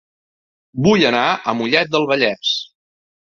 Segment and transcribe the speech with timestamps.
[0.87, 2.55] Vull anar a Mollet del Vallès